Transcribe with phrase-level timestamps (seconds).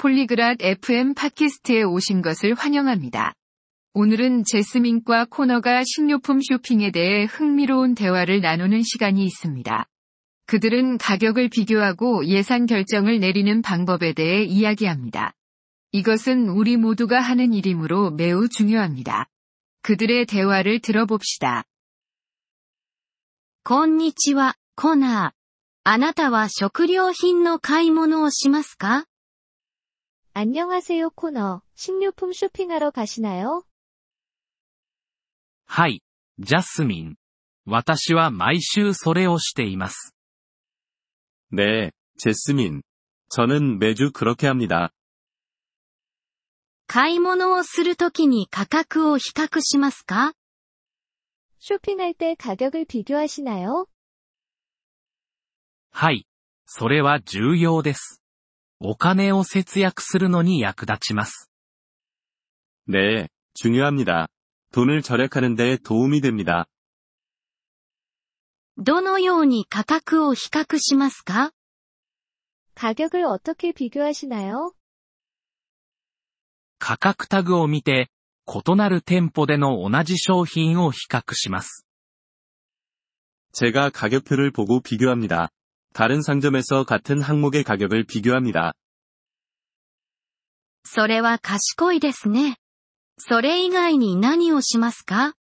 [0.00, 3.34] 폴리그랏 FM 팟캐스트에 오신 것을 환영합니다.
[3.94, 9.86] 오늘은 제스민과 코너가 식료품 쇼핑에 대해 흥미로운 대화를 나누는 시간이 있습니다.
[10.46, 15.32] 그들은 가격을 비교하고 예산 결정을 내리는 방법에 대해 이야기합니다.
[15.92, 19.28] 이것은 우리 모두가 하는 일이므로 매우 중요합니다.
[19.82, 21.64] 그들의 대화를 들어봅시다.
[23.64, 25.32] こんにちは、コナー。
[25.82, 29.06] あなたは食料品の買い物をしますか
[30.34, 31.62] 안녕하세요 코너.
[31.74, 33.62] 식료품 쇼핑하러 가시나요?
[35.66, 36.02] はい、
[36.38, 37.16] ジャスミン。
[37.64, 40.14] 私は毎週それをしています。
[41.52, 42.82] 네, 제스민.
[43.30, 44.92] 저는 매주 그렇게 합니다.
[46.86, 50.34] 買い物をするときに価格を比較しますか
[51.58, 53.86] 쇼핑할 때 가격을 비교하시나요?
[55.90, 56.26] はい、
[56.66, 58.19] それは重要です。
[58.80, 61.50] お金を節約するのに役立ちます。
[62.88, 64.28] 네, 중요합니다.
[64.72, 66.66] 돈을 절약하는 데 도움이 됩니다.
[68.78, 71.52] どのように価格を比較しますか
[72.74, 74.72] 가격을 어떻게 비교하시나요?
[76.78, 78.10] 価格タグを見て、
[78.46, 81.86] 異なる店舗での同じ商品を比較します。
[83.52, 85.48] 제가 가격표를 보고 비교합니다.
[85.92, 88.72] 다른 상점에서 같은 항목의 가격을 비교합니다.
[90.84, 92.56] それは賢いですね。
[93.18, 95.34] それ以外に何をしますか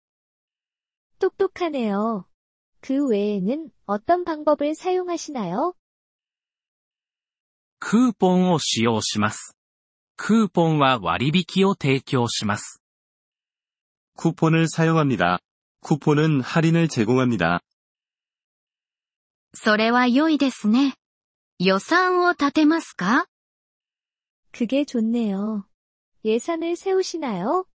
[1.20, 2.26] 똑똑하네요.
[2.82, 5.74] 그 외에는 어떤 방법을 사용하시나요?
[7.80, 9.56] クーポンを使用します。
[10.18, 12.82] クーポンは割引を提供します。
[14.16, 15.40] 쿠폰을 사용합니다.
[15.82, 17.60] 쿠폰은 할인을 제공합니다.
[19.54, 20.96] それは良いですね。
[21.60, 23.26] 予算を立てますか
[24.52, 25.66] 그게 좋네요.
[26.24, 27.66] 예산을 세우시나요?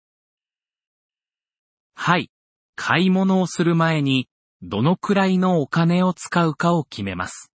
[1.94, 2.30] はい。
[2.76, 4.28] 買い物をする前に、
[4.62, 7.50] どのくらいのお金を使うかを決めます。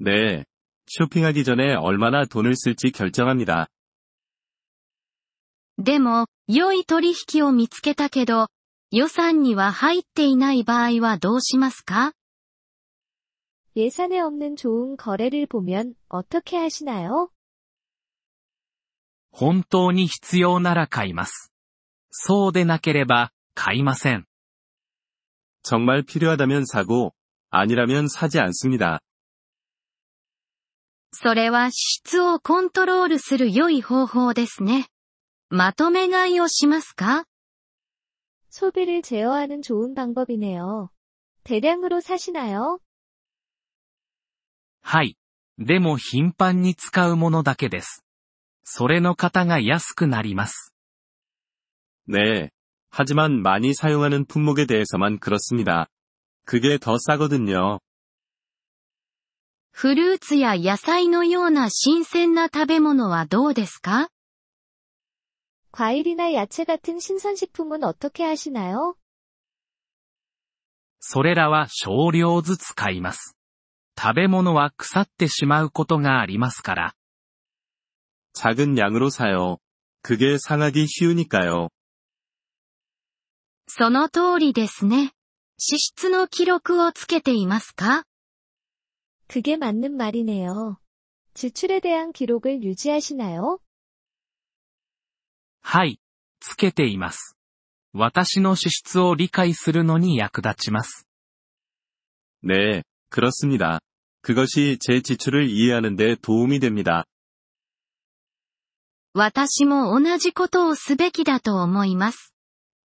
[0.00, 0.44] 네.
[0.86, 3.68] 쇼핑하기 전에 얼마나 돈을 쓸지 결정합니다.
[5.78, 8.48] でも、良い取引を見つけたけど、
[8.90, 12.12] 予算には入っていない場合はどうしますか
[13.76, 17.30] 예산에 없는 좋은 거래를 보면 어떻게 하시나요?
[19.32, 21.52] 本当に必要なら買います。
[22.10, 24.26] そうでなければ、買いません。
[25.62, 27.14] 정말 필요하다면 사고,
[27.50, 29.00] 아니라면 사지 않습니다.
[31.12, 34.88] それは支出をコントロールする良い方法ですね。
[35.48, 37.24] まとめ買いをしますか
[38.50, 40.90] 소비를 제어하는 좋은 방법이네요.
[41.44, 42.80] 대량으로 사시나요?
[44.84, 45.16] はい。
[45.58, 48.04] でも頻繁に使うものだけです。
[48.64, 50.74] それの方が安くなります。
[52.08, 52.50] 네.
[52.90, 55.86] 하지만 많이 사용하는 품목에 대해서만 그렇습니다.
[56.44, 57.78] 그게 더 싸거든요.
[59.72, 64.08] フルーツや野菜のような新鮮な食べ物はどうですか
[65.72, 68.96] 과일이나 야채 같은 신선식품은 어떻게 하시나요?
[70.98, 73.33] それらは少量ずつ買います。
[73.98, 76.94] 食べ物は腐ってしまうことがありますから。
[78.32, 79.58] 작은 양으로 사요.
[80.02, 81.68] 그게 상하기 쉬우니까요.
[83.66, 85.12] その通りですね。
[85.58, 88.04] 支出の記録をつけていますか
[89.28, 90.78] 그게 맞는 말이네요.
[91.34, 93.58] 지출에 대한 기록을 유지하시나요?
[95.62, 96.00] はい。
[96.40, 97.36] つけています。
[97.92, 101.06] 私の支出を理解するのに役立ちます。
[102.42, 103.80] 네, 그렇습니다.
[104.24, 107.04] 그것이 제 지출을 이해하는 데 도움이 됩니다.
[109.12, 112.32] 私も同じことをすべきだと思います。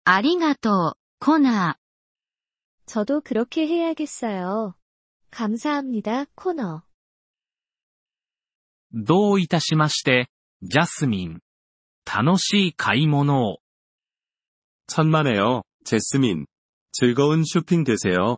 [0.04, 1.78] ありがとう、コナ
[2.86, 4.74] 저도 그렇게 해야겠어요.
[5.32, 6.82] 감사합니다, 코너.
[8.92, 10.30] どういたしまして、
[10.64, 11.40] ジャスミン。
[12.06, 13.60] 楽しい買い物を。
[14.88, 16.48] 천만에요, 제스민.
[16.92, 18.38] 즐거운 쇼핑 되세요.